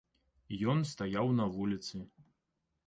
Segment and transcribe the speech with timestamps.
[0.73, 2.03] Ён стаяў на вуліцы.